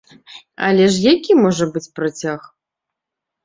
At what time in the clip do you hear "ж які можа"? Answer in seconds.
0.95-1.69